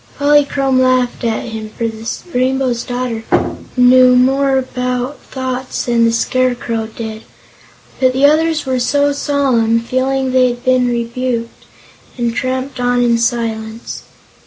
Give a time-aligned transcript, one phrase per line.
[0.17, 3.23] Polychrome laughed at him, for the Rainbow's Daughter
[3.77, 7.21] knew more about thoughts than the Scarecrow did.
[7.99, 11.65] But the others were solemn, feeling they had been rebuked,
[12.17, 14.01] and tramped on in silence.